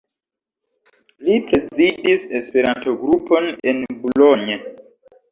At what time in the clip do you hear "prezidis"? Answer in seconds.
1.49-2.25